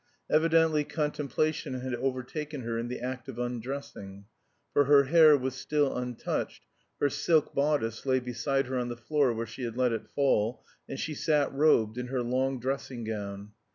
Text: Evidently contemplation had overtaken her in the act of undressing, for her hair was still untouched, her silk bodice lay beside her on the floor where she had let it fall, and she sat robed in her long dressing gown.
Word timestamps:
Evidently 0.31 0.83
contemplation 0.83 1.75
had 1.75 1.93
overtaken 1.93 2.61
her 2.61 2.75
in 2.79 2.87
the 2.87 2.99
act 2.99 3.27
of 3.29 3.37
undressing, 3.37 4.25
for 4.73 4.85
her 4.85 5.03
hair 5.03 5.37
was 5.37 5.53
still 5.53 5.95
untouched, 5.95 6.65
her 6.99 7.07
silk 7.07 7.53
bodice 7.53 8.03
lay 8.03 8.19
beside 8.19 8.65
her 8.65 8.79
on 8.79 8.89
the 8.89 8.97
floor 8.97 9.31
where 9.31 9.45
she 9.45 9.61
had 9.61 9.77
let 9.77 9.93
it 9.93 10.07
fall, 10.09 10.65
and 10.89 10.99
she 10.99 11.13
sat 11.13 11.53
robed 11.53 11.99
in 11.99 12.07
her 12.07 12.23
long 12.23 12.59
dressing 12.59 13.03
gown. 13.03 13.51